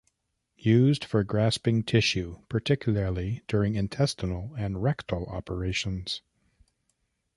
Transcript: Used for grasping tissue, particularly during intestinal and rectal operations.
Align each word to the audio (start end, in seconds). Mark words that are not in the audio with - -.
Used 0.57 1.05
for 1.05 1.23
grasping 1.23 1.83
tissue, 1.83 2.39
particularly 2.49 3.43
during 3.47 3.75
intestinal 3.75 4.55
and 4.57 4.81
rectal 4.81 5.27
operations. 5.27 6.23